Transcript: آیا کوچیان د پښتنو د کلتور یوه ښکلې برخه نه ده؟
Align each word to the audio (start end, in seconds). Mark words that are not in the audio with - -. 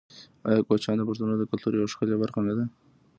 آیا 0.47 0.59
کوچیان 0.67 0.97
د 0.97 1.03
پښتنو 1.09 1.33
د 1.37 1.43
کلتور 1.51 1.71
یوه 1.75 1.91
ښکلې 1.93 2.15
برخه 2.21 2.39
نه 2.47 2.53
ده؟ 2.57 2.65